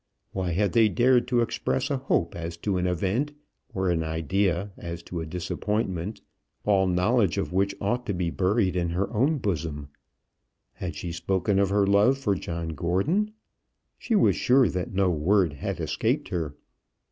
[0.31, 3.33] Why had they dared to express a hope as to an event,
[3.71, 6.21] or an idea as to a disappointment,
[6.65, 9.89] all knowledge of which ought to be buried in her own bosom?
[10.73, 13.29] Had she spoken of her love for John Gordon?
[13.99, 16.55] She was sure that no word had escaped her.